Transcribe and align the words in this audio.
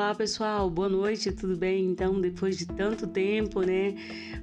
Olá 0.00 0.14
pessoal, 0.14 0.70
boa 0.70 0.88
noite, 0.88 1.30
tudo 1.30 1.54
bem? 1.58 1.84
Então, 1.84 2.22
depois 2.22 2.56
de 2.56 2.64
tanto 2.64 3.06
tempo, 3.06 3.60
né? 3.60 3.94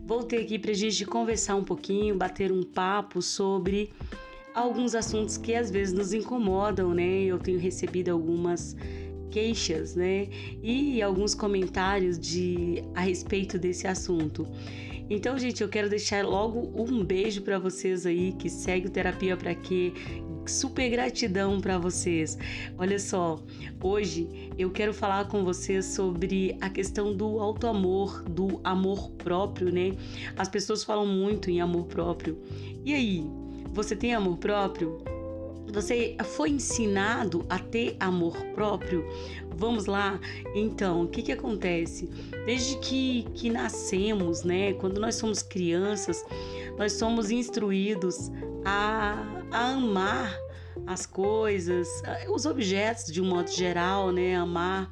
Voltei 0.05 0.43
aqui 0.43 0.59
pra 0.59 0.71
gente 0.71 1.03
conversar 1.03 1.55
um 1.55 1.63
pouquinho, 1.63 2.15
bater 2.15 2.51
um 2.51 2.61
papo 2.61 3.23
sobre 3.23 3.91
alguns 4.53 4.93
assuntos 4.93 5.35
que 5.35 5.55
às 5.55 5.71
vezes 5.71 5.95
nos 5.95 6.13
incomodam, 6.13 6.93
né? 6.93 7.23
Eu 7.23 7.39
tenho 7.39 7.59
recebido 7.59 8.11
algumas 8.11 8.77
queixas, 9.31 9.95
né? 9.95 10.27
E 10.61 11.01
alguns 11.01 11.33
comentários 11.33 12.19
de 12.19 12.83
a 12.93 13.01
respeito 13.01 13.57
desse 13.57 13.87
assunto. 13.87 14.47
Então, 15.09 15.39
gente, 15.39 15.63
eu 15.63 15.69
quero 15.69 15.89
deixar 15.89 16.23
logo 16.23 16.71
um 16.79 17.03
beijo 17.03 17.41
para 17.41 17.57
vocês 17.57 18.05
aí 18.05 18.33
que 18.33 18.47
segue 18.47 18.87
o 18.87 18.91
Terapia 18.91 19.35
para 19.35 19.55
quê? 19.55 19.91
Super 20.47 20.89
gratidão 20.89 21.59
para 21.59 21.77
vocês. 21.77 22.37
Olha 22.77 22.99
só, 22.99 23.39
hoje 23.81 24.51
eu 24.57 24.71
quero 24.71 24.93
falar 24.93 25.27
com 25.27 25.43
vocês 25.43 25.85
sobre 25.85 26.57
a 26.61 26.69
questão 26.69 27.15
do 27.15 27.39
auto 27.39 27.67
amor, 27.67 28.23
do 28.23 28.59
amor 28.63 29.11
próprio, 29.11 29.71
né? 29.71 29.91
As 30.35 30.47
pessoas 30.47 30.83
falam 30.83 31.05
muito 31.05 31.49
em 31.49 31.61
amor 31.61 31.85
próprio. 31.85 32.37
E 32.83 32.93
aí, 32.93 33.25
você 33.71 33.95
tem 33.95 34.13
amor 34.13 34.37
próprio? 34.37 35.01
Você 35.73 36.15
foi 36.23 36.51
ensinado 36.51 37.45
a 37.49 37.59
ter 37.59 37.97
amor 37.99 38.37
próprio? 38.55 39.05
Vamos 39.57 39.85
lá? 39.85 40.19
Então, 40.55 41.03
o 41.03 41.07
que, 41.07 41.21
que 41.21 41.31
acontece? 41.31 42.09
Desde 42.45 42.77
que, 42.77 43.25
que 43.35 43.49
nascemos, 43.49 44.43
né? 44.43 44.73
Quando 44.73 44.99
nós 44.99 45.15
somos 45.15 45.41
crianças, 45.41 46.23
nós 46.77 46.93
somos 46.93 47.31
instruídos 47.31 48.31
a, 48.63 49.36
a 49.51 49.71
amar 49.71 50.37
as 50.85 51.05
coisas, 51.05 51.87
os 52.29 52.45
objetos 52.45 53.11
de 53.11 53.21
um 53.21 53.25
modo 53.25 53.49
geral, 53.49 54.11
né? 54.11 54.35
Amar 54.35 54.91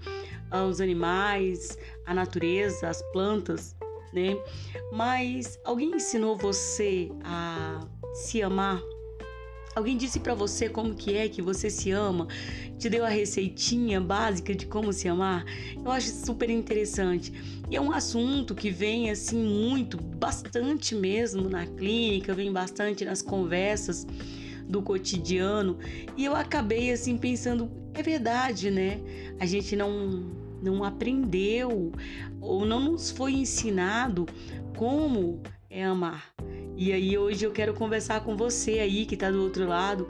os 0.70 0.80
animais, 0.80 1.78
a 2.06 2.14
natureza, 2.14 2.88
as 2.88 3.02
plantas, 3.12 3.76
né? 4.14 4.38
Mas 4.92 5.60
alguém 5.64 5.96
ensinou 5.96 6.38
você 6.38 7.12
a 7.24 7.82
se 8.14 8.42
amar? 8.42 8.82
Alguém 9.76 9.98
disse 9.98 10.22
para 10.22 10.34
você 10.34 10.70
como 10.70 10.96
que 10.96 11.18
é 11.18 11.28
que 11.28 11.42
você 11.42 11.70
se 11.70 11.92
ama? 11.92 12.30
Te 12.80 12.90
deu 12.90 13.04
a 13.06 13.10
receitinha 13.10 14.00
básica 14.00 14.56
de 14.56 14.66
como 14.66 14.94
se 14.94 15.06
amar? 15.10 15.44
Eu 15.84 15.92
acho 15.92 16.10
super 16.26 16.50
interessante. 16.50 17.34
E 17.70 17.76
é 17.76 17.82
um 17.82 17.92
assunto 17.92 18.56
que 18.56 18.72
vem 18.72 19.12
assim 19.12 19.38
muito, 19.38 19.98
bastante 19.98 20.96
mesmo 20.96 21.50
na 21.50 21.68
clínica, 21.68 22.34
vem 22.34 22.54
bastante 22.54 23.04
nas 23.04 23.22
conversas 23.22 24.08
do 24.68 24.82
cotidiano. 24.82 25.78
E 26.18 26.26
eu 26.26 26.36
acabei 26.36 26.92
assim 26.92 27.18
pensando, 27.18 27.70
é 27.94 28.02
verdade, 28.02 28.70
né? 28.70 29.00
A 29.40 29.46
gente 29.46 29.76
não 29.76 30.44
não 30.62 30.84
aprendeu 30.84 31.92
ou 32.42 32.66
não 32.66 32.80
nos 32.80 33.12
foi 33.12 33.34
ensinado 33.34 34.26
como 34.76 35.42
é 35.70 35.84
amar. 35.84 36.34
E 36.76 36.92
aí 36.92 37.18
hoje 37.18 37.46
eu 37.46 37.52
quero 37.52 37.74
conversar 37.74 38.22
com 38.24 38.36
você 38.36 38.80
aí 38.80 39.06
que 39.06 39.14
está 39.14 39.30
do 39.32 39.42
outro 39.42 39.68
lado 39.68 40.08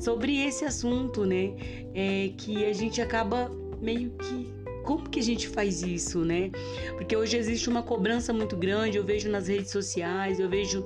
sobre 0.00 0.36
esse 0.38 0.64
assunto, 0.64 1.24
né? 1.24 1.54
É 1.94 2.32
que 2.36 2.64
a 2.64 2.72
gente 2.72 3.00
acaba 3.00 3.50
meio 3.80 4.10
que 4.10 4.58
como 4.84 5.08
que 5.08 5.20
a 5.20 5.22
gente 5.22 5.48
faz 5.48 5.82
isso, 5.82 6.24
né? 6.24 6.50
Porque 6.96 7.14
hoje 7.14 7.36
existe 7.36 7.68
uma 7.68 7.82
cobrança 7.82 8.32
muito 8.32 8.56
grande, 8.56 8.96
eu 8.96 9.04
vejo 9.04 9.28
nas 9.30 9.46
redes 9.46 9.70
sociais, 9.70 10.40
eu 10.40 10.48
vejo 10.48 10.82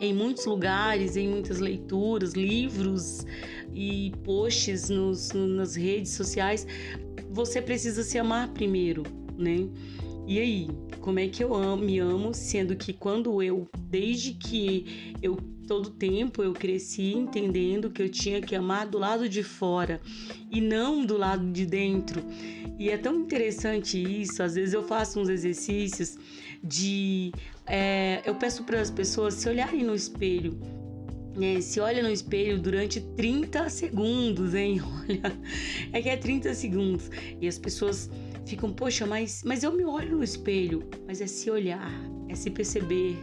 em 0.00 0.14
muitos 0.14 0.46
lugares, 0.46 1.16
em 1.16 1.28
muitas 1.28 1.58
leituras, 1.58 2.32
livros 2.32 3.24
e 3.74 4.12
posts 4.24 4.88
nos, 4.88 5.30
nas 5.32 5.76
redes 5.76 6.12
sociais, 6.12 6.66
você 7.30 7.60
precisa 7.60 8.02
se 8.02 8.18
amar 8.18 8.48
primeiro, 8.48 9.02
né? 9.36 9.68
E 10.26 10.38
aí, 10.38 10.68
como 11.00 11.18
é 11.18 11.28
que 11.28 11.42
eu 11.42 11.54
amo, 11.54 11.84
me 11.84 11.98
amo, 11.98 12.32
sendo 12.32 12.76
que 12.76 12.92
quando 12.92 13.42
eu, 13.42 13.68
desde 13.88 14.32
que 14.32 15.14
eu 15.22 15.36
todo 15.70 15.88
tempo 15.88 16.42
eu 16.42 16.52
cresci 16.52 17.12
entendendo 17.12 17.90
que 17.90 18.02
eu 18.02 18.08
tinha 18.08 18.40
que 18.40 18.56
amar 18.56 18.88
do 18.88 18.98
lado 18.98 19.28
de 19.28 19.40
fora 19.44 20.00
e 20.50 20.60
não 20.60 21.06
do 21.06 21.16
lado 21.16 21.48
de 21.52 21.64
dentro. 21.64 22.20
E 22.76 22.90
é 22.90 22.98
tão 22.98 23.20
interessante 23.20 23.96
isso. 23.96 24.42
Às 24.42 24.56
vezes 24.56 24.74
eu 24.74 24.82
faço 24.82 25.20
uns 25.20 25.28
exercícios 25.28 26.18
de. 26.62 27.32
É, 27.66 28.22
eu 28.24 28.34
peço 28.34 28.64
para 28.64 28.80
as 28.80 28.90
pessoas 28.90 29.34
se 29.34 29.48
olharem 29.48 29.82
no 29.82 29.94
espelho 29.94 30.58
né, 31.36 31.60
se 31.60 31.80
olha 31.80 32.02
no 32.02 32.10
espelho 32.10 32.58
durante 32.58 33.00
30 33.00 33.68
segundos, 33.68 34.54
hein? 34.54 34.80
Olha, 35.08 35.38
é 35.92 36.02
que 36.02 36.08
é 36.08 36.16
30 36.16 36.54
segundos. 36.54 37.10
E 37.40 37.46
as 37.46 37.58
pessoas 37.58 38.10
ficam, 38.46 38.72
poxa, 38.72 39.06
mas, 39.06 39.42
mas 39.44 39.62
eu 39.62 39.72
me 39.72 39.84
olho 39.84 40.18
no 40.18 40.24
espelho. 40.24 40.88
Mas 41.06 41.20
é 41.20 41.26
se 41.26 41.50
olhar, 41.50 41.92
é 42.28 42.34
se 42.34 42.50
perceber, 42.50 43.18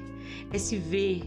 é 0.51 0.57
se 0.57 0.77
ver, 0.77 1.23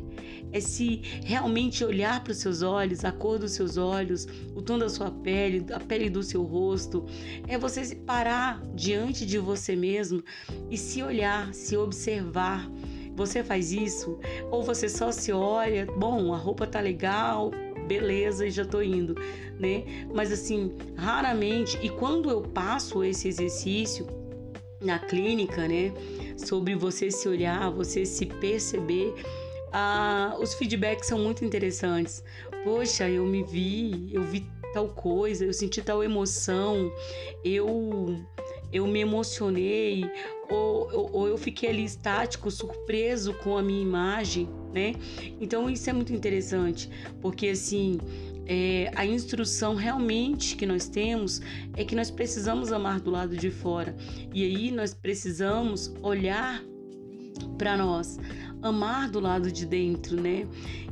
é 0.52 0.60
se 0.60 1.02
realmente 1.24 1.84
olhar 1.84 2.22
para 2.22 2.32
os 2.32 2.38
seus 2.38 2.62
olhos, 2.62 3.04
a 3.04 3.12
cor 3.12 3.38
dos 3.38 3.52
seus 3.52 3.76
olhos, 3.76 4.26
o 4.54 4.62
tom 4.62 4.78
da 4.78 4.88
sua 4.88 5.10
pele, 5.10 5.64
a 5.72 5.80
pele 5.80 6.10
do 6.10 6.22
seu 6.22 6.42
rosto. 6.42 7.04
É 7.46 7.56
você 7.56 7.84
se 7.84 7.96
parar 7.96 8.60
diante 8.74 9.24
de 9.24 9.38
você 9.38 9.76
mesmo 9.76 10.22
e 10.70 10.76
se 10.76 11.02
olhar, 11.02 11.52
se 11.54 11.76
observar. 11.76 12.70
Você 13.14 13.44
faz 13.44 13.72
isso? 13.72 14.18
Ou 14.50 14.62
você 14.62 14.88
só 14.88 15.12
se 15.12 15.32
olha, 15.32 15.86
bom, 15.98 16.32
a 16.32 16.36
roupa 16.36 16.66
tá 16.66 16.80
legal, 16.80 17.50
beleza, 17.90 18.46
e 18.46 18.50
já 18.52 18.64
tô 18.64 18.80
indo, 18.80 19.16
né? 19.58 19.82
Mas 20.14 20.30
assim, 20.30 20.76
raramente, 20.96 21.76
e 21.82 21.88
quando 21.88 22.30
eu 22.30 22.40
passo 22.40 23.02
esse 23.02 23.26
exercício 23.26 24.06
na 24.80 25.00
clínica, 25.00 25.66
né, 25.66 25.92
sobre 26.36 26.76
você 26.76 27.10
se 27.10 27.28
olhar, 27.28 27.68
você 27.70 28.06
se 28.06 28.26
perceber, 28.26 29.12
ah, 29.72 30.36
os 30.40 30.54
feedbacks 30.54 31.08
são 31.08 31.18
muito 31.18 31.44
interessantes. 31.44 32.22
Poxa, 32.62 33.08
eu 33.08 33.26
me 33.26 33.42
vi, 33.42 34.08
eu 34.12 34.22
vi 34.22 34.46
tal 34.72 34.86
coisa, 34.86 35.44
eu 35.44 35.52
senti 35.52 35.82
tal 35.82 36.04
emoção, 36.04 36.92
eu 37.44 38.24
eu 38.72 38.86
me 38.86 39.00
emocionei 39.00 40.04
ou, 40.48 40.90
ou, 40.92 41.10
ou, 41.12 41.28
eu 41.28 41.38
fiquei 41.38 41.68
ali 41.68 41.84
estático, 41.84 42.50
surpreso 42.50 43.34
com 43.34 43.56
a 43.56 43.62
minha 43.62 43.82
imagem, 43.82 44.48
né? 44.72 44.94
Então 45.40 45.68
isso 45.70 45.88
é 45.88 45.92
muito 45.92 46.12
interessante, 46.12 46.90
porque 47.20 47.48
assim 47.48 47.98
é, 48.46 48.90
a 48.96 49.06
instrução 49.06 49.74
realmente 49.74 50.56
que 50.56 50.66
nós 50.66 50.88
temos 50.88 51.40
é 51.76 51.84
que 51.84 51.94
nós 51.94 52.10
precisamos 52.10 52.72
amar 52.72 53.00
do 53.00 53.10
lado 53.10 53.36
de 53.36 53.50
fora 53.50 53.94
e 54.34 54.44
aí 54.44 54.70
nós 54.72 54.92
precisamos 54.92 55.92
olhar 56.02 56.60
para 57.56 57.76
nós, 57.76 58.18
amar 58.62 59.08
do 59.08 59.20
lado 59.20 59.50
de 59.50 59.66
dentro, 59.66 60.20
né? 60.20 60.46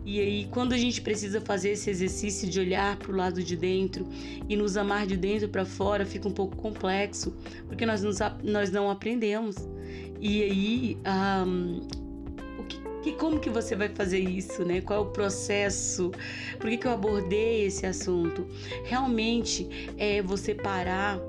E 0.04 0.20
aí, 0.20 0.48
quando 0.50 0.72
a 0.72 0.78
gente 0.78 1.02
precisa 1.02 1.40
fazer 1.40 1.70
esse 1.70 1.90
exercício 1.90 2.48
de 2.48 2.58
olhar 2.58 2.96
para 2.96 3.12
o 3.12 3.14
lado 3.14 3.42
de 3.42 3.56
dentro 3.56 4.06
e 4.48 4.56
nos 4.56 4.76
amar 4.76 5.06
de 5.06 5.16
dentro 5.16 5.48
para 5.48 5.64
fora, 5.64 6.06
fica 6.06 6.26
um 6.26 6.32
pouco 6.32 6.56
complexo, 6.56 7.36
porque 7.66 7.84
nós, 7.84 8.02
nos, 8.02 8.18
nós 8.42 8.70
não 8.70 8.90
aprendemos. 8.90 9.56
E 10.20 10.42
aí, 10.42 10.98
um, 11.46 11.86
o 12.58 12.64
que, 12.64 12.80
que, 13.02 13.12
como 13.12 13.38
que 13.38 13.50
você 13.50 13.76
vai 13.76 13.88
fazer 13.90 14.20
isso, 14.20 14.64
né? 14.64 14.80
Qual 14.80 14.98
é 14.98 15.02
o 15.02 15.10
processo? 15.10 16.10
Por 16.58 16.70
que, 16.70 16.78
que 16.78 16.86
eu 16.86 16.92
abordei 16.92 17.66
esse 17.66 17.84
assunto? 17.84 18.46
Realmente 18.84 19.68
é 19.98 20.22
você 20.22 20.54
parar 20.54 21.20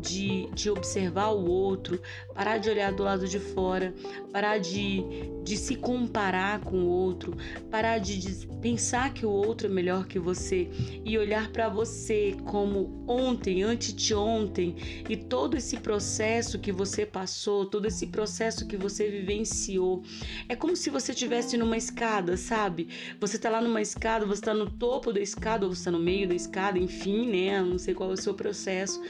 de, 0.00 0.48
de 0.54 0.70
observar 0.70 1.28
o 1.30 1.44
outro, 1.48 2.00
parar 2.34 2.58
de 2.58 2.70
olhar 2.70 2.92
do 2.92 3.02
lado 3.02 3.26
de 3.26 3.38
fora, 3.38 3.94
parar 4.32 4.58
de, 4.58 5.02
de 5.42 5.56
se 5.56 5.74
comparar 5.74 6.60
com 6.60 6.82
o 6.82 6.86
outro, 6.88 7.36
parar 7.70 7.98
de, 7.98 8.18
de 8.18 8.46
pensar 8.60 9.12
que 9.12 9.26
o 9.26 9.30
outro 9.30 9.66
é 9.66 9.70
melhor 9.70 10.06
que 10.06 10.18
você 10.18 10.68
e 11.04 11.18
olhar 11.18 11.50
para 11.50 11.68
você 11.68 12.36
como 12.44 13.04
ontem, 13.06 13.62
antes 13.62 13.92
de 13.92 14.14
ontem 14.14 14.76
e 15.08 15.16
todo 15.16 15.56
esse 15.56 15.78
processo 15.78 16.58
que 16.58 16.70
você 16.70 17.04
passou, 17.04 17.66
todo 17.66 17.86
esse 17.86 18.06
processo 18.06 18.66
que 18.66 18.76
você 18.76 19.10
vivenciou. 19.10 20.02
É 20.48 20.54
como 20.54 20.76
se 20.76 20.90
você 20.90 21.12
estivesse 21.12 21.56
numa 21.56 21.76
escada, 21.76 22.36
sabe? 22.36 22.88
Você 23.20 23.38
tá 23.38 23.50
lá 23.50 23.60
numa 23.60 23.80
escada, 23.80 24.26
você 24.26 24.42
tá 24.42 24.54
no 24.54 24.70
topo 24.70 25.12
da 25.12 25.20
escada 25.20 25.66
ou 25.66 25.74
você 25.74 25.84
tá 25.84 25.90
no 25.90 25.98
meio 25.98 26.28
da 26.28 26.34
escada, 26.34 26.78
enfim, 26.78 27.28
né? 27.28 27.60
Não 27.62 27.78
sei 27.78 27.94
qual 27.94 28.10
é 28.10 28.14
o 28.14 28.16
seu 28.16 28.34
processo 28.34 29.00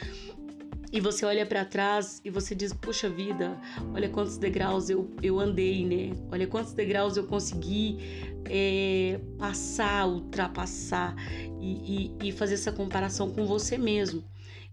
e 0.93 1.01
você 1.01 1.25
olha 1.25 1.45
para 1.45 1.65
trás 1.65 2.21
e 2.25 2.31
você 2.31 2.55
diz: 2.55 2.73
Puxa 2.73 3.09
vida, 3.09 3.59
olha 3.93 4.09
quantos 4.09 4.39
degraus 4.39 4.89
eu, 4.89 5.11
eu 5.23 5.39
andei, 5.39 5.85
né? 5.85 6.17
Olha 6.31 6.47
quantos 6.47 6.73
degraus 6.73 7.17
eu 7.17 7.25
consegui 7.25 7.99
é, 8.47 9.21
passar, 9.39 10.07
ultrapassar 10.07 11.15
e, 11.61 12.13
e, 12.23 12.29
e 12.29 12.33
fazer 12.33 12.55
essa 12.55 12.73
comparação 12.73 13.31
com 13.31 13.47
você 13.47 13.77
mesmo 13.77 14.25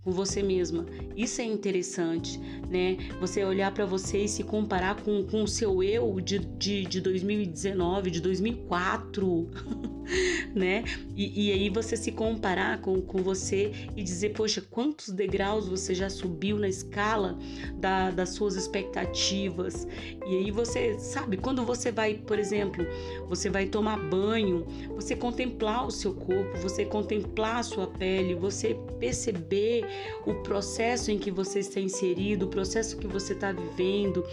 com 0.06 0.12
você 0.12 0.44
mesma. 0.44 0.86
Isso 1.18 1.42
é 1.42 1.44
interessante, 1.44 2.40
né? 2.70 2.96
Você 3.20 3.44
olhar 3.44 3.74
para 3.74 3.88
você 3.88 4.20
e 4.20 4.28
se 4.28 4.44
comparar 4.44 5.02
com, 5.02 5.24
com 5.24 5.42
o 5.42 5.48
seu 5.48 5.82
eu 5.82 6.22
de, 6.22 6.38
de, 6.38 6.86
de 6.86 7.02
2019, 7.02 8.12
de 8.12 8.22
2004. 8.22 9.50
né? 10.54 10.84
E, 11.16 11.48
e, 11.48 11.52
aí 11.52 11.70
você 11.70 11.96
se 11.96 12.12
comparar 12.12 12.80
com, 12.82 13.02
com 13.02 13.22
você 13.22 13.72
e 13.96 14.04
dizer, 14.04 14.30
poxa, 14.34 14.62
quantos 14.62 15.10
degraus 15.10 15.68
você 15.68 15.94
já 15.94 16.10
subiu 16.10 16.58
na 16.58 16.68
escala 16.68 17.38
da, 17.76 18.12
das 18.12 18.30
suas 18.30 18.56
expectativas. 18.56 19.88
E 20.26 20.38
aí 20.38 20.52
você, 20.52 20.98
sabe, 21.00 21.38
quando 21.38 21.66
você 21.66 21.92
vai, 21.92 22.16
por 22.16 22.38
exemplo, 22.38 22.86
você 23.28 23.50
vai 23.50 23.66
tomar 23.66 23.98
banho, 23.98 24.66
você 24.90 25.16
contemplar 25.16 25.86
o 25.88 25.92
seu 25.92 26.14
corpo, 26.14 26.58
você 26.60 26.86
contemplar 26.86 27.58
a 27.58 27.64
sua 27.64 27.88
pele, 27.88 28.36
você 28.36 28.78
perceber 29.00 29.86
o 30.26 30.36
processo 30.36 31.12
em 31.12 31.18
que 31.18 31.32
você 31.32 31.60
está 31.60 31.80
inserido, 31.80 32.46
o 32.46 32.50
processo 32.50 32.98
que 32.98 33.08
você 33.08 33.34
está 33.34 33.52
vivendo, 33.52 34.26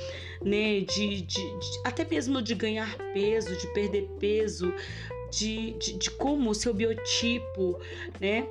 né? 0.44 0.80
De, 0.80 1.22
de, 1.22 1.22
de, 1.22 1.80
até 1.84 2.04
mesmo 2.04 2.42
de 2.42 2.54
ganhar 2.54 2.96
peso, 3.12 3.56
de 3.56 3.66
perder 3.72 4.08
peso, 4.18 4.72
de, 5.32 5.72
de, 5.72 5.94
de 5.94 6.10
como 6.10 6.50
o 6.50 6.54
seu 6.54 6.74
biotipo, 6.74 7.80
né? 8.20 8.46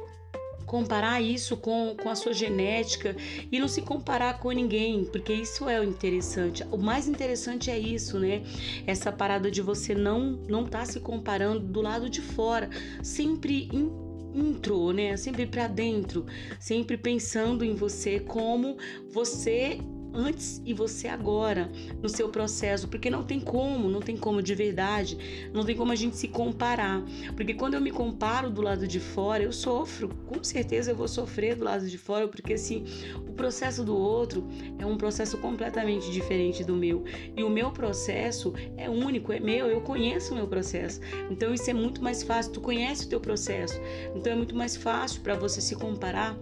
comparar 0.65 1.21
isso 1.21 1.57
com, 1.57 1.97
com 2.01 2.07
a 2.07 2.15
sua 2.15 2.31
genética 2.31 3.13
e 3.51 3.59
não 3.59 3.67
se 3.67 3.81
comparar 3.81 4.39
com 4.39 4.51
ninguém, 4.51 5.03
porque 5.03 5.33
isso 5.33 5.67
é 5.67 5.77
o 5.77 5.83
interessante. 5.83 6.63
O 6.71 6.77
mais 6.77 7.09
interessante 7.09 7.69
é 7.69 7.77
isso, 7.77 8.17
né? 8.17 8.41
Essa 8.87 9.11
parada 9.11 9.51
de 9.51 9.61
você 9.61 9.93
não 9.93 10.39
não 10.47 10.63
tá 10.63 10.85
se 10.85 11.01
comparando 11.01 11.59
do 11.59 11.81
lado 11.81 12.09
de 12.09 12.21
fora, 12.21 12.69
sempre 13.03 13.67
in, 13.73 13.91
intro, 14.33 14.93
né? 14.93 15.17
Sempre 15.17 15.45
para 15.45 15.67
dentro, 15.67 16.25
sempre 16.57 16.95
pensando 16.95 17.65
em 17.65 17.75
você 17.75 18.21
como 18.21 18.77
você 19.11 19.77
antes 20.13 20.61
e 20.65 20.73
você 20.73 21.07
agora 21.07 21.71
no 22.01 22.09
seu 22.09 22.29
processo, 22.29 22.87
porque 22.87 23.09
não 23.09 23.23
tem 23.23 23.39
como, 23.39 23.89
não 23.89 23.99
tem 23.99 24.17
como 24.17 24.41
de 24.41 24.53
verdade, 24.55 25.49
não 25.53 25.63
tem 25.63 25.75
como 25.75 25.91
a 25.91 25.95
gente 25.95 26.15
se 26.17 26.27
comparar, 26.27 27.03
porque 27.35 27.53
quando 27.53 27.75
eu 27.75 27.81
me 27.81 27.91
comparo 27.91 28.49
do 28.49 28.61
lado 28.61 28.87
de 28.87 28.99
fora, 28.99 29.43
eu 29.43 29.51
sofro, 29.51 30.09
com 30.25 30.43
certeza 30.43 30.91
eu 30.91 30.95
vou 30.95 31.07
sofrer 31.07 31.55
do 31.55 31.63
lado 31.63 31.87
de 31.87 31.97
fora, 31.97 32.27
porque 32.27 32.53
assim, 32.53 32.85
o 33.27 33.33
processo 33.33 33.83
do 33.83 33.95
outro 33.95 34.47
é 34.77 34.85
um 34.85 34.97
processo 34.97 35.37
completamente 35.37 36.11
diferente 36.11 36.63
do 36.63 36.75
meu, 36.75 37.03
e 37.35 37.43
o 37.43 37.49
meu 37.49 37.71
processo 37.71 38.53
é 38.77 38.89
único, 38.89 39.31
é 39.31 39.39
meu, 39.39 39.67
eu 39.67 39.81
conheço 39.81 40.33
o 40.33 40.35
meu 40.35 40.47
processo. 40.47 40.99
Então 41.29 41.53
isso 41.53 41.69
é 41.69 41.73
muito 41.73 42.03
mais 42.03 42.23
fácil, 42.23 42.51
tu 42.51 42.61
conhece 42.61 43.05
o 43.05 43.09
teu 43.09 43.19
processo. 43.19 43.79
Então 44.15 44.33
é 44.33 44.35
muito 44.35 44.55
mais 44.55 44.75
fácil 44.75 45.21
para 45.21 45.35
você 45.35 45.61
se 45.61 45.75
comparar 45.75 46.37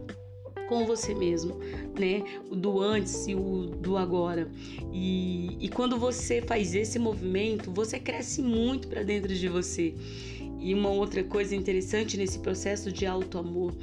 com 0.69 0.85
você 0.85 1.15
mesmo, 1.15 1.59
né? 1.99 2.23
O 2.47 2.55
do 2.55 2.79
antes 2.79 3.27
e 3.27 3.33
o 3.33 3.65
do 3.65 3.97
agora. 3.97 4.47
E, 4.93 5.57
e 5.59 5.67
quando 5.67 5.97
você 5.97 6.43
faz 6.43 6.75
esse 6.75 6.99
movimento, 6.99 7.71
você 7.71 7.99
cresce 7.99 8.39
muito 8.43 8.87
para 8.87 9.01
dentro 9.01 9.33
de 9.33 9.47
você. 9.49 9.95
E 10.59 10.73
uma 10.75 10.89
outra 10.89 11.23
coisa 11.23 11.55
interessante 11.55 12.15
nesse 12.15 12.37
processo 12.39 12.91
de 12.91 13.07
auto 13.07 13.39
amor 13.39 13.73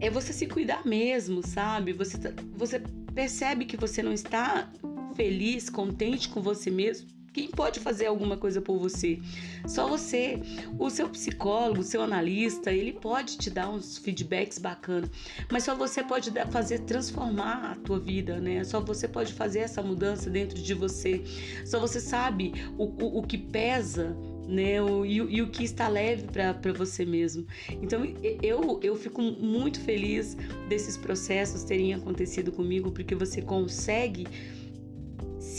é 0.00 0.10
você 0.10 0.32
se 0.32 0.46
cuidar 0.46 0.84
mesmo, 0.84 1.46
sabe? 1.46 1.92
Você, 1.92 2.18
tá, 2.18 2.32
você 2.56 2.82
percebe 3.14 3.64
que 3.64 3.76
você 3.76 4.02
não 4.02 4.12
está 4.12 4.68
feliz, 5.14 5.70
contente 5.70 6.28
com 6.28 6.42
você 6.42 6.70
mesmo 6.70 7.19
quem 7.32 7.48
pode 7.48 7.78
fazer 7.78 8.06
alguma 8.06 8.36
coisa 8.36 8.60
por 8.60 8.78
você? 8.78 9.20
Só 9.66 9.86
você. 9.86 10.40
O 10.78 10.90
seu 10.90 11.08
psicólogo, 11.08 11.80
o 11.80 11.84
seu 11.84 12.02
analista, 12.02 12.72
ele 12.72 12.92
pode 12.92 13.38
te 13.38 13.50
dar 13.50 13.70
uns 13.70 13.98
feedbacks 13.98 14.58
bacanas, 14.58 15.10
mas 15.50 15.64
só 15.64 15.74
você 15.74 16.02
pode 16.02 16.30
fazer 16.50 16.80
transformar 16.80 17.72
a 17.72 17.74
tua 17.76 18.00
vida, 18.00 18.40
né? 18.40 18.64
Só 18.64 18.80
você 18.80 19.06
pode 19.06 19.32
fazer 19.32 19.60
essa 19.60 19.82
mudança 19.82 20.28
dentro 20.28 20.60
de 20.60 20.74
você. 20.74 21.22
Só 21.64 21.78
você 21.78 22.00
sabe 22.00 22.52
o, 22.76 22.84
o, 22.84 23.18
o 23.18 23.22
que 23.22 23.38
pesa 23.38 24.16
né? 24.48 24.82
O, 24.82 25.06
e, 25.06 25.16
e, 25.16 25.42
o 25.42 25.48
que 25.48 25.62
está 25.62 25.86
leve 25.86 26.24
para 26.24 26.72
você 26.72 27.04
mesmo. 27.04 27.46
Então 27.80 28.02
eu, 28.42 28.80
eu 28.82 28.96
fico 28.96 29.22
muito 29.22 29.80
feliz 29.80 30.36
desses 30.68 30.96
processos 30.96 31.62
terem 31.62 31.94
acontecido 31.94 32.50
comigo, 32.50 32.90
porque 32.90 33.14
você 33.14 33.40
consegue 33.40 34.26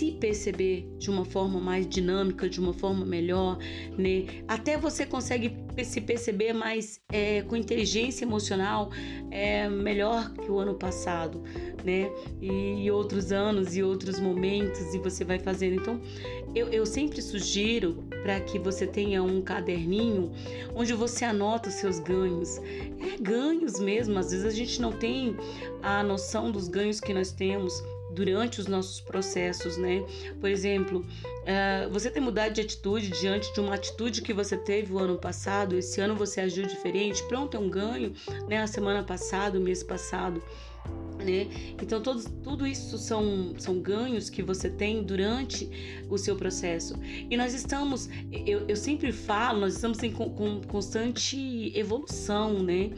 se 0.01 0.11
perceber 0.13 0.91
de 0.97 1.11
uma 1.11 1.23
forma 1.23 1.59
mais 1.59 1.87
dinâmica, 1.87 2.49
de 2.49 2.59
uma 2.59 2.73
forma 2.73 3.05
melhor, 3.05 3.59
né? 3.95 4.25
Até 4.47 4.75
você 4.75 5.05
consegue 5.05 5.55
se 5.83 6.01
perceber 6.01 6.53
mais 6.53 6.99
é, 7.13 7.43
com 7.43 7.55
inteligência 7.55 8.25
emocional 8.25 8.89
é, 9.29 9.69
melhor 9.69 10.33
que 10.33 10.49
o 10.49 10.57
ano 10.57 10.73
passado, 10.73 11.43
né? 11.85 12.09
E, 12.41 12.85
e 12.85 12.89
outros 12.89 13.31
anos 13.31 13.77
e 13.77 13.83
outros 13.83 14.19
momentos 14.19 14.91
e 14.95 14.97
você 14.97 15.23
vai 15.23 15.37
fazendo. 15.37 15.75
Então, 15.75 16.01
eu, 16.55 16.69
eu 16.69 16.83
sempre 16.83 17.21
sugiro 17.21 18.03
para 18.23 18.39
que 18.39 18.57
você 18.57 18.87
tenha 18.87 19.21
um 19.21 19.39
caderninho 19.39 20.31
onde 20.73 20.93
você 20.93 21.25
anota 21.25 21.69
os 21.69 21.75
seus 21.75 21.99
ganhos. 21.99 22.57
É 22.57 23.21
ganhos 23.21 23.79
mesmo. 23.79 24.17
Às 24.17 24.31
vezes 24.31 24.47
a 24.47 24.49
gente 24.49 24.81
não 24.81 24.91
tem 24.91 25.35
a 25.83 26.01
noção 26.01 26.51
dos 26.51 26.67
ganhos 26.67 26.99
que 26.99 27.13
nós 27.13 27.31
temos 27.31 27.83
durante 28.13 28.59
os 28.59 28.67
nossos 28.67 28.99
processos, 28.99 29.77
né? 29.77 30.03
Por 30.39 30.49
exemplo, 30.49 30.99
uh, 30.99 31.89
você 31.89 32.09
tem 32.09 32.21
mudado 32.21 32.53
de 32.53 32.61
atitude 32.61 33.09
diante 33.09 33.53
de 33.53 33.59
uma 33.59 33.75
atitude 33.75 34.21
que 34.21 34.33
você 34.33 34.57
teve 34.57 34.93
o 34.93 34.99
ano 34.99 35.17
passado, 35.17 35.75
esse 35.75 35.99
ano 36.01 36.15
você 36.15 36.41
agiu 36.41 36.65
diferente, 36.65 37.23
pronto, 37.23 37.55
é 37.55 37.59
um 37.59 37.69
ganho, 37.69 38.13
né? 38.47 38.61
A 38.61 38.67
semana 38.67 39.03
passada, 39.03 39.57
o 39.57 39.61
mês 39.61 39.83
passado. 39.83 40.41
Né? 41.23 41.47
Então, 41.79 42.01
todos, 42.01 42.25
tudo 42.43 42.65
isso 42.65 42.97
são, 42.97 43.53
são 43.59 43.79
ganhos 43.79 44.27
que 44.27 44.41
você 44.41 44.71
tem 44.71 45.03
durante 45.03 46.03
o 46.09 46.17
seu 46.17 46.35
processo. 46.35 46.95
E 47.29 47.37
nós 47.37 47.53
estamos, 47.53 48.09
eu, 48.31 48.65
eu 48.67 48.75
sempre 48.75 49.11
falo, 49.11 49.59
nós 49.59 49.75
estamos 49.75 50.01
em 50.01 50.11
com, 50.11 50.61
constante 50.61 51.71
evolução, 51.75 52.63
né? 52.63 52.89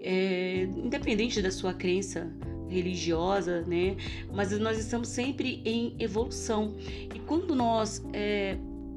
É, 0.00 0.62
independente 0.76 1.40
da 1.40 1.52
sua 1.52 1.72
crença 1.72 2.32
religiosa, 2.68 3.62
né? 3.62 3.96
Mas 4.32 4.56
nós 4.58 4.78
estamos 4.78 5.08
sempre 5.08 5.62
em 5.64 5.94
evolução. 5.98 6.74
E 7.14 7.18
quando 7.20 7.54
nós 7.54 8.02
é, 8.12 8.56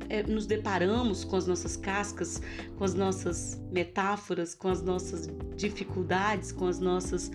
é, 0.09 0.23
nos 0.23 0.45
deparamos 0.45 1.23
com 1.23 1.35
as 1.35 1.47
nossas 1.47 1.77
cascas, 1.77 2.41
com 2.77 2.83
as 2.83 2.93
nossas 2.93 3.61
metáforas, 3.71 4.53
com 4.53 4.67
as 4.67 4.81
nossas 4.81 5.29
dificuldades, 5.55 6.51
com 6.51 6.67
as 6.67 6.79
nossas 6.79 7.31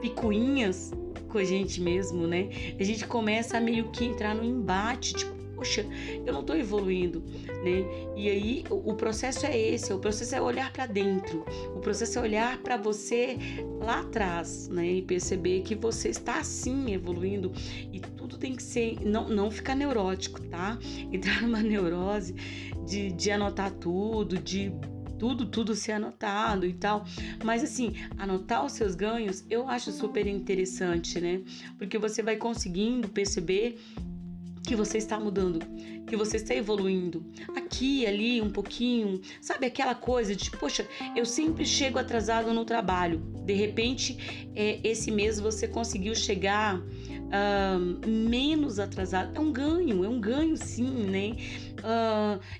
picuinhas 0.00 0.92
com 1.28 1.38
a 1.38 1.44
gente 1.44 1.80
mesmo, 1.80 2.26
né? 2.26 2.48
A 2.78 2.82
gente 2.82 3.06
começa 3.06 3.58
a 3.58 3.60
meio 3.60 3.90
que 3.90 4.04
entrar 4.04 4.34
no 4.34 4.44
embate, 4.44 5.14
tipo, 5.14 5.37
poxa, 5.58 5.84
eu 6.24 6.32
não 6.32 6.40
estou 6.40 6.56
evoluindo, 6.56 7.20
né? 7.64 7.84
E 8.16 8.30
aí 8.30 8.64
o, 8.70 8.94
processo 8.94 9.44
é 9.44 9.58
esse, 9.58 9.92
o 9.92 9.98
processo 9.98 10.36
é 10.36 10.40
olhar 10.40 10.72
para 10.72 10.86
dentro, 10.86 11.44
o 11.74 11.80
processo 11.80 12.20
é 12.20 12.22
olhar 12.22 12.58
para 12.58 12.76
você 12.76 13.36
lá 13.80 14.00
atrás, 14.00 14.68
né? 14.68 14.86
E 14.88 15.02
perceber 15.02 15.62
que 15.62 15.74
você 15.74 16.10
está 16.10 16.44
sim 16.44 16.92
evoluindo 16.92 17.52
e 17.92 17.98
tudo 17.98 18.38
tem 18.38 18.54
que 18.54 18.62
ser, 18.62 19.04
não, 19.04 19.28
não 19.28 19.50
ficar 19.50 19.74
neurótico, 19.74 20.40
tá? 20.42 20.78
Entrar 21.12 21.42
numa 21.42 21.60
neurose 21.60 22.36
de, 22.86 23.10
de 23.10 23.30
anotar 23.32 23.72
tudo, 23.72 24.38
de 24.38 24.72
tudo, 25.18 25.44
tudo 25.44 25.74
ser 25.74 25.92
anotado 25.92 26.64
e 26.64 26.72
tal. 26.72 27.04
Mas 27.44 27.64
assim, 27.64 27.94
anotar 28.16 28.64
os 28.64 28.72
seus 28.72 28.94
ganhos 28.94 29.44
eu 29.50 29.68
acho 29.68 29.90
super 29.90 30.24
interessante, 30.28 31.20
né? 31.20 31.42
Porque 31.76 31.98
você 31.98 32.22
vai 32.22 32.36
conseguindo 32.36 33.08
perceber 33.08 33.80
que 34.68 34.76
você 34.76 34.98
está 34.98 35.18
mudando, 35.18 35.64
que 36.06 36.14
você 36.14 36.36
está 36.36 36.54
evoluindo. 36.54 37.24
Aqui, 37.56 38.06
ali, 38.06 38.42
um 38.42 38.50
pouquinho. 38.50 39.18
Sabe 39.40 39.64
aquela 39.64 39.94
coisa 39.94 40.36
de, 40.36 40.50
poxa, 40.50 40.86
eu 41.16 41.24
sempre 41.24 41.64
chego 41.64 41.98
atrasado 41.98 42.52
no 42.52 42.66
trabalho. 42.66 43.18
De 43.46 43.54
repente, 43.54 44.50
é, 44.54 44.78
esse 44.84 45.10
mês 45.10 45.40
você 45.40 45.66
conseguiu 45.66 46.14
chegar 46.14 46.78
uh, 46.78 48.06
menos 48.06 48.78
atrasado. 48.78 49.34
É 49.34 49.40
um 49.40 49.50
ganho, 49.50 50.04
é 50.04 50.08
um 50.08 50.20
ganho 50.20 50.54
sim, 50.54 51.06
né? 51.06 51.34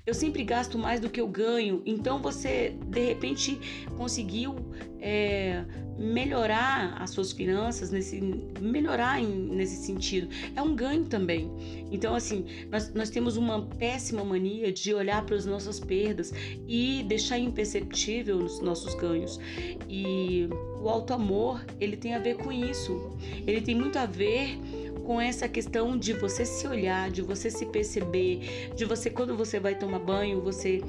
Eu 0.06 0.14
sempre 0.14 0.44
gasto 0.44 0.78
mais 0.78 1.00
do 1.00 1.08
que 1.08 1.20
eu 1.20 1.28
ganho. 1.28 1.82
Então 1.84 2.20
você, 2.20 2.76
de 2.86 3.04
repente, 3.04 3.58
conseguiu. 3.96 4.56
É, 5.00 5.64
melhorar 5.98 6.96
as 7.02 7.10
suas 7.10 7.32
finanças, 7.32 7.90
nesse, 7.90 8.20
melhorar 8.60 9.20
em, 9.20 9.26
nesse 9.26 9.84
sentido. 9.84 10.28
É 10.54 10.62
um 10.62 10.74
ganho 10.74 11.04
também. 11.04 11.50
Então, 11.90 12.14
assim, 12.14 12.46
nós, 12.70 12.92
nós 12.94 13.10
temos 13.10 13.36
uma 13.36 13.62
péssima 13.62 14.24
mania 14.24 14.72
de 14.72 14.94
olhar 14.94 15.26
para 15.26 15.34
as 15.34 15.44
nossas 15.44 15.80
perdas 15.80 16.32
e 16.68 17.04
deixar 17.08 17.38
imperceptível 17.38 18.36
os 18.38 18.60
nossos 18.60 18.94
ganhos. 18.94 19.40
E 19.88 20.48
o 20.80 20.88
alto 20.88 21.12
amor, 21.12 21.64
ele 21.80 21.96
tem 21.96 22.14
a 22.14 22.18
ver 22.18 22.36
com 22.36 22.52
isso. 22.52 23.10
Ele 23.46 23.60
tem 23.60 23.74
muito 23.74 23.98
a 23.98 24.06
ver 24.06 24.58
com 25.04 25.20
essa 25.20 25.48
questão 25.48 25.96
de 25.96 26.12
você 26.12 26.44
se 26.44 26.66
olhar, 26.66 27.10
de 27.10 27.22
você 27.22 27.50
se 27.50 27.64
perceber, 27.66 28.72
de 28.74 28.84
você 28.84 29.08
quando 29.08 29.36
você 29.36 29.58
vai 29.58 29.74
tomar 29.74 29.98
banho, 29.98 30.40
você 30.40 30.82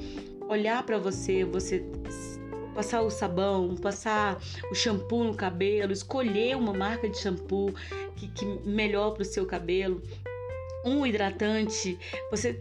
olhar 0.48 0.82
para 0.84 0.98
você, 0.98 1.44
você 1.44 1.84
passar 2.74 3.02
o 3.02 3.10
sabão, 3.10 3.74
passar 3.76 4.40
o 4.70 4.74
shampoo 4.74 5.24
no 5.24 5.34
cabelo, 5.34 5.92
escolher 5.92 6.56
uma 6.56 6.72
marca 6.72 7.08
de 7.08 7.18
shampoo 7.18 7.74
que, 8.16 8.28
que 8.28 8.44
melhor 8.68 9.12
para 9.12 9.22
o 9.22 9.24
seu 9.24 9.46
cabelo, 9.46 10.02
um 10.84 11.06
hidratante, 11.06 11.98
você 12.30 12.58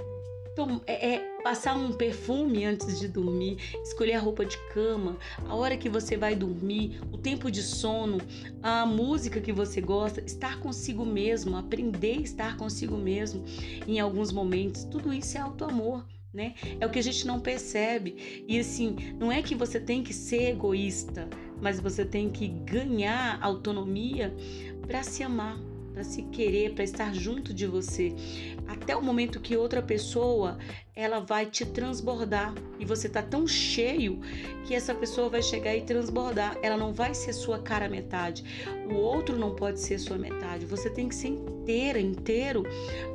é, 0.85 1.15
é, 1.15 1.28
passar 1.43 1.75
um 1.75 1.91
perfume 1.91 2.65
antes 2.65 2.99
de 2.99 3.07
dormir, 3.07 3.57
escolher 3.83 4.13
a 4.13 4.19
roupa 4.19 4.45
de 4.45 4.57
cama, 4.73 5.17
a 5.47 5.55
hora 5.55 5.77
que 5.77 5.89
você 5.89 6.17
vai 6.17 6.35
dormir, 6.35 6.99
o 7.11 7.17
tempo 7.17 7.49
de 7.49 7.61
sono, 7.61 8.19
a 8.61 8.85
música 8.85 9.39
que 9.39 9.51
você 9.51 9.81
gosta, 9.81 10.21
estar 10.21 10.59
consigo 10.59 11.05
mesmo, 11.05 11.57
aprender 11.57 12.17
a 12.17 12.21
estar 12.21 12.57
consigo 12.57 12.97
mesmo 12.97 13.43
em 13.87 13.99
alguns 13.99 14.31
momentos, 14.31 14.83
tudo 14.83 15.13
isso 15.13 15.37
é 15.37 15.41
auto 15.41 15.65
amor. 15.65 16.05
Né? 16.31 16.53
É 16.79 16.85
o 16.85 16.91
que 16.91 16.99
a 16.99 17.01
gente 17.01 17.25
não 17.25 17.39
percebe. 17.39 18.45
E 18.47 18.59
assim, 18.59 18.95
não 19.17 19.31
é 19.31 19.41
que 19.41 19.55
você 19.55 19.79
tem 19.79 20.03
que 20.03 20.13
ser 20.13 20.51
egoísta, 20.51 21.27
mas 21.59 21.79
você 21.79 22.05
tem 22.05 22.29
que 22.29 22.47
ganhar 22.47 23.39
autonomia 23.41 24.31
para 24.85 25.01
se 25.01 25.23
amar, 25.23 25.59
para 25.93 26.03
se 26.03 26.23
querer, 26.23 26.73
para 26.73 26.83
estar 26.83 27.13
junto 27.13 27.53
de 27.53 27.65
você, 27.65 28.13
até 28.67 28.95
o 28.95 29.01
momento 29.01 29.39
que 29.39 29.57
outra 29.57 29.81
pessoa 29.81 30.57
ela 30.95 31.19
vai 31.19 31.45
te 31.45 31.65
transbordar 31.65 32.53
e 32.77 32.85
você 32.85 33.07
tá 33.07 33.21
tão 33.21 33.47
cheio 33.47 34.19
que 34.65 34.75
essa 34.75 34.93
pessoa 34.93 35.29
vai 35.29 35.41
chegar 35.41 35.75
e 35.75 35.81
transbordar. 35.81 36.57
Ela 36.61 36.75
não 36.75 36.93
vai 36.93 37.13
ser 37.13 37.31
sua 37.31 37.59
cara 37.59 37.87
metade. 37.87 38.43
O 38.91 38.95
outro 38.95 39.37
não 39.37 39.55
pode 39.55 39.79
ser 39.79 39.97
sua 39.97 40.17
metade. 40.17 40.65
Você 40.65 40.89
tem 40.89 41.07
que 41.07 41.15
ser 41.15 41.29
inteira, 41.29 41.99
inteiro 41.99 42.63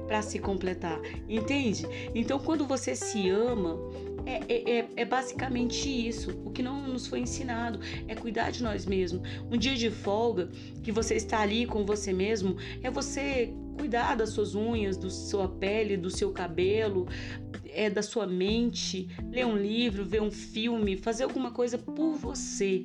para 0.06 0.22
se 0.22 0.38
completar. 0.38 0.98
Entende? 1.28 1.86
Então 2.14 2.38
quando 2.38 2.66
você 2.66 2.96
se 2.96 3.28
ama, 3.28 3.78
é, 4.26 4.40
é, 4.48 4.78
é, 4.78 4.88
é, 4.96 5.04
basicamente 5.04 5.88
isso. 5.88 6.30
O 6.44 6.50
que 6.50 6.62
não 6.62 6.86
nos 6.88 7.06
foi 7.06 7.20
ensinado 7.20 7.78
é 8.08 8.14
cuidar 8.14 8.50
de 8.50 8.62
nós 8.62 8.86
mesmos. 8.86 9.22
Um 9.50 9.56
dia 9.56 9.74
de 9.74 9.90
folga, 9.90 10.48
que 10.82 10.90
você 10.90 11.14
está 11.14 11.40
ali 11.40 11.66
com 11.66 11.84
você 11.84 12.12
mesmo, 12.12 12.56
é 12.82 12.90
você 12.90 13.52
cuidar 13.78 14.14
das 14.16 14.30
suas 14.30 14.54
unhas, 14.54 14.96
da 14.96 15.10
sua 15.10 15.48
pele, 15.48 15.96
do 15.96 16.10
seu 16.10 16.30
cabelo, 16.30 17.06
é 17.66 17.90
da 17.90 18.02
sua 18.02 18.26
mente, 18.26 19.08
ler 19.30 19.46
um 19.46 19.56
livro, 19.56 20.04
ver 20.04 20.22
um 20.22 20.30
filme, 20.30 20.96
fazer 20.96 21.24
alguma 21.24 21.50
coisa 21.50 21.76
por 21.76 22.14
você 22.14 22.84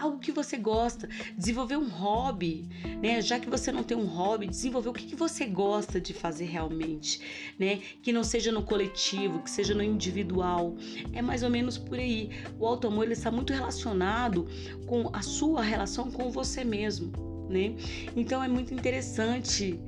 algo 0.00 0.18
que 0.18 0.32
você 0.32 0.56
gosta, 0.56 1.08
desenvolver 1.36 1.76
um 1.76 1.88
hobby, 1.88 2.68
né? 3.00 3.20
Já 3.20 3.38
que 3.38 3.48
você 3.48 3.70
não 3.70 3.82
tem 3.82 3.96
um 3.96 4.06
hobby, 4.06 4.46
desenvolver 4.46 4.88
o 4.88 4.92
que, 4.92 5.06
que 5.06 5.16
você 5.16 5.44
gosta 5.46 6.00
de 6.00 6.14
fazer 6.14 6.46
realmente, 6.46 7.54
né? 7.58 7.80
Que 8.02 8.12
não 8.12 8.24
seja 8.24 8.50
no 8.50 8.62
coletivo, 8.62 9.40
que 9.40 9.50
seja 9.50 9.74
no 9.74 9.82
individual. 9.82 10.74
É 11.12 11.20
mais 11.20 11.42
ou 11.42 11.50
menos 11.50 11.76
por 11.76 11.98
aí. 11.98 12.30
O 12.58 12.66
auto 12.66 12.86
amor 12.86 13.04
ele 13.04 13.12
está 13.12 13.30
muito 13.30 13.52
relacionado 13.52 14.46
com 14.86 15.10
a 15.12 15.22
sua 15.22 15.62
relação 15.62 16.10
com 16.10 16.30
você 16.30 16.64
mesmo, 16.64 17.12
né? 17.48 17.74
Então 18.16 18.42
é 18.42 18.48
muito 18.48 18.72
interessante 18.72 19.78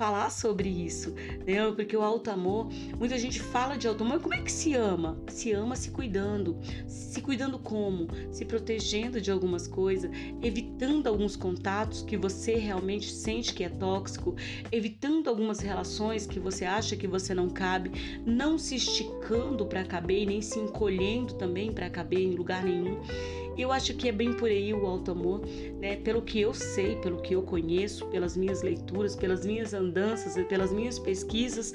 falar 0.00 0.30
sobre 0.30 0.66
isso, 0.70 1.14
né? 1.46 1.70
Porque 1.76 1.94
o 1.94 2.00
alto 2.00 2.30
amor, 2.30 2.68
muita 2.98 3.18
gente 3.18 3.38
fala 3.38 3.76
de 3.76 3.86
alto 3.86 4.02
amor, 4.02 4.18
como 4.18 4.32
é 4.32 4.40
que 4.40 4.50
se 4.50 4.72
ama? 4.72 5.20
Se 5.28 5.52
ama 5.52 5.76
se 5.76 5.90
cuidando. 5.90 6.58
Se 6.86 7.20
cuidando 7.20 7.58
como? 7.58 8.08
Se 8.32 8.46
protegendo 8.46 9.20
de 9.20 9.30
algumas 9.30 9.68
coisas, 9.68 10.10
evitando 10.42 11.06
alguns 11.06 11.36
contatos 11.36 12.00
que 12.00 12.16
você 12.16 12.54
realmente 12.54 13.12
sente 13.12 13.52
que 13.52 13.62
é 13.62 13.68
tóxico, 13.68 14.34
evitando 14.72 15.28
algumas 15.28 15.60
relações 15.60 16.26
que 16.26 16.40
você 16.40 16.64
acha 16.64 16.96
que 16.96 17.06
você 17.06 17.34
não 17.34 17.50
cabe, 17.50 18.22
não 18.24 18.56
se 18.56 18.76
esticando 18.76 19.66
para 19.66 19.84
caber 19.84 20.22
e 20.22 20.26
nem 20.26 20.40
se 20.40 20.58
encolhendo 20.58 21.34
também 21.34 21.72
para 21.74 21.90
caber 21.90 22.20
em 22.20 22.36
lugar 22.36 22.64
nenhum. 22.64 23.02
Eu 23.56 23.72
acho 23.72 23.94
que 23.94 24.08
é 24.08 24.12
bem 24.12 24.32
por 24.32 24.48
aí 24.48 24.72
o 24.72 24.86
alto 24.86 25.10
amor, 25.10 25.42
né? 25.78 25.96
Pelo 25.96 26.22
que 26.22 26.40
eu 26.40 26.54
sei, 26.54 26.96
pelo 26.96 27.20
que 27.20 27.34
eu 27.34 27.42
conheço, 27.42 28.06
pelas 28.06 28.36
minhas 28.36 28.62
leituras, 28.62 29.14
pelas 29.16 29.44
minhas 29.44 29.74
andanças 29.74 30.36
e 30.36 30.44
pelas 30.44 30.72
minhas 30.72 30.98
pesquisas, 30.98 31.72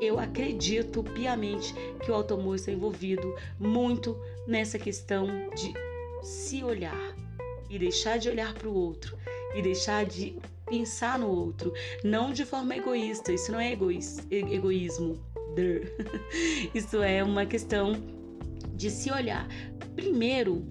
eu 0.00 0.18
acredito 0.18 1.02
piamente 1.02 1.74
que 2.04 2.10
o 2.10 2.14
alto 2.14 2.34
amor 2.34 2.56
está 2.56 2.70
envolvido 2.70 3.34
muito 3.58 4.16
nessa 4.46 4.78
questão 4.78 5.26
de 5.54 5.72
se 6.22 6.62
olhar 6.62 7.16
e 7.70 7.78
deixar 7.78 8.18
de 8.18 8.28
olhar 8.28 8.54
para 8.54 8.68
o 8.68 8.74
outro 8.74 9.16
e 9.54 9.62
deixar 9.62 10.04
de 10.04 10.36
pensar 10.66 11.18
no 11.18 11.28
outro, 11.28 11.72
não 12.04 12.32
de 12.32 12.44
forma 12.44 12.76
egoísta. 12.76 13.32
Isso 13.32 13.52
não 13.52 13.60
é 13.60 13.72
egoísmo, 13.72 14.22
egoísmo. 14.30 15.18
Isso 16.74 17.02
é 17.02 17.24
uma 17.24 17.46
questão 17.46 17.94
de 18.74 18.90
se 18.90 19.10
olhar 19.10 19.48
primeiro 19.94 20.62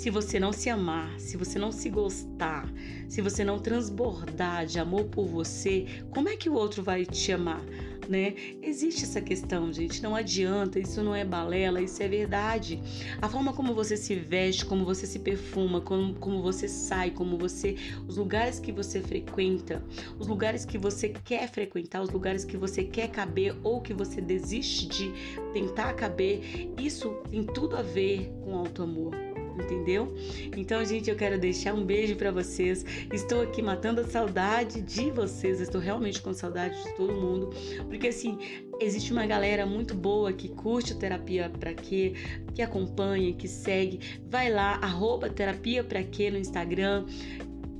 se 0.00 0.08
você 0.08 0.40
não 0.40 0.50
se 0.50 0.70
amar, 0.70 1.20
se 1.20 1.36
você 1.36 1.58
não 1.58 1.70
se 1.70 1.90
gostar, 1.90 2.66
se 3.06 3.20
você 3.20 3.44
não 3.44 3.58
transbordar 3.58 4.64
de 4.64 4.78
amor 4.78 5.04
por 5.04 5.26
você, 5.26 5.84
como 6.08 6.26
é 6.26 6.38
que 6.38 6.48
o 6.48 6.54
outro 6.54 6.82
vai 6.82 7.04
te 7.04 7.30
amar? 7.32 7.60
Né? 8.08 8.34
Existe 8.62 9.04
essa 9.04 9.20
questão, 9.20 9.70
gente. 9.70 10.02
Não 10.02 10.16
adianta, 10.16 10.80
isso 10.80 11.02
não 11.02 11.14
é 11.14 11.22
balela, 11.22 11.82
isso 11.82 12.02
é 12.02 12.08
verdade. 12.08 12.80
A 13.20 13.28
forma 13.28 13.52
como 13.52 13.74
você 13.74 13.94
se 13.94 14.14
veste, 14.14 14.64
como 14.64 14.86
você 14.86 15.06
se 15.06 15.18
perfuma, 15.18 15.82
como, 15.82 16.14
como 16.14 16.40
você 16.40 16.66
sai, 16.66 17.10
como 17.10 17.36
você. 17.36 17.76
Os 18.08 18.16
lugares 18.16 18.58
que 18.58 18.72
você 18.72 19.02
frequenta, 19.02 19.84
os 20.18 20.26
lugares 20.26 20.64
que 20.64 20.78
você 20.78 21.10
quer 21.10 21.46
frequentar, 21.46 22.00
os 22.00 22.08
lugares 22.08 22.42
que 22.42 22.56
você 22.56 22.84
quer 22.84 23.08
caber 23.10 23.54
ou 23.62 23.82
que 23.82 23.92
você 23.92 24.18
desiste 24.22 24.88
de 24.88 25.12
tentar 25.52 25.92
caber, 25.92 26.70
isso 26.80 27.10
tem 27.30 27.44
tudo 27.44 27.76
a 27.76 27.82
ver 27.82 28.32
com 28.42 28.56
alto 28.56 28.82
amor 28.82 29.14
entendeu? 29.60 30.14
Então, 30.56 30.84
gente, 30.84 31.10
eu 31.10 31.16
quero 31.16 31.38
deixar 31.38 31.74
um 31.74 31.84
beijo 31.84 32.16
para 32.16 32.30
vocês. 32.30 32.84
Estou 33.12 33.42
aqui 33.42 33.62
matando 33.62 34.00
a 34.00 34.04
saudade 34.04 34.80
de 34.80 35.10
vocês. 35.10 35.60
Estou 35.60 35.80
realmente 35.80 36.20
com 36.20 36.32
saudade 36.32 36.82
de 36.82 36.96
todo 36.96 37.12
mundo, 37.12 37.50
porque 37.88 38.08
assim, 38.08 38.38
existe 38.80 39.12
uma 39.12 39.26
galera 39.26 39.66
muito 39.66 39.94
boa 39.94 40.32
que 40.32 40.48
curte 40.48 40.94
terapia 40.96 41.50
para 41.50 41.74
quê, 41.74 42.14
que 42.54 42.62
acompanha, 42.62 43.32
que 43.32 43.46
segue. 43.48 44.00
Vai 44.28 44.50
lá, 44.50 44.78
arroba 44.82 45.28
terapia 45.28 45.84
para 45.84 46.02
quê 46.02 46.30
no 46.30 46.38
Instagram. 46.38 47.06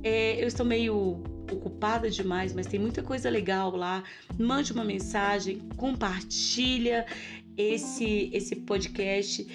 É, 0.03 0.41
eu 0.41 0.47
estou 0.47 0.65
meio 0.65 1.23
ocupada 1.51 2.09
demais, 2.09 2.53
mas 2.53 2.65
tem 2.65 2.79
muita 2.79 3.03
coisa 3.03 3.29
legal 3.29 3.75
lá. 3.75 4.03
Mande 4.39 4.71
uma 4.71 4.83
mensagem, 4.83 5.59
compartilha 5.75 7.05
esse 7.57 8.29
esse 8.33 8.55
podcast 8.55 9.45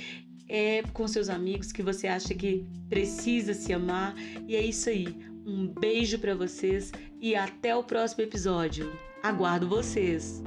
é 0.49 0.83
com 0.93 1.07
seus 1.07 1.29
amigos 1.29 1.73
que 1.73 1.83
você 1.83 2.07
acha 2.07 2.35
que 2.35 2.67
precisa 2.89 3.55
se 3.55 3.73
amar. 3.73 4.15
E 4.47 4.57
é 4.57 4.65
isso 4.65 4.89
aí. 4.89 5.07
Um 5.47 5.69
beijo 5.69 6.19
para 6.19 6.35
vocês 6.35 6.93
e 7.21 7.35
até 7.35 7.75
o 7.75 7.85
próximo 7.85 8.23
episódio. 8.23 8.93
Aguardo 9.23 9.69
vocês. 9.69 10.43